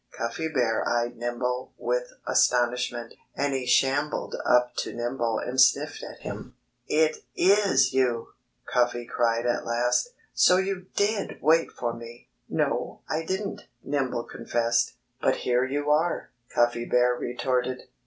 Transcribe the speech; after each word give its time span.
Cuffy 0.17 0.47
Bear 0.47 0.83
eyed 0.89 1.15
Nimble 1.15 1.73
with 1.77 2.11
astonishment. 2.25 3.13
And 3.35 3.53
he 3.53 3.67
shambled 3.67 4.35
up 4.47 4.75
to 4.77 4.95
Nimble 4.95 5.37
and 5.37 5.61
sniffed 5.61 6.01
at 6.01 6.21
him. 6.21 6.55
"It 6.87 7.17
is 7.35 7.93
you!" 7.93 8.29
Cuffy 8.65 9.05
cried 9.05 9.45
at 9.45 9.63
last. 9.63 10.09
"So 10.33 10.57
you 10.57 10.87
did 10.95 11.37
wait 11.39 11.69
for 11.71 11.93
me!" 11.93 12.31
"No, 12.49 13.01
I 13.07 13.23
didn't," 13.23 13.67
Nimble 13.83 14.23
confessed. 14.23 14.93
"But 15.21 15.35
here 15.35 15.65
you 15.65 15.91
are!" 15.91 16.31
Cuffy 16.49 16.85
Bear 16.85 17.13
retorted. 17.13 17.83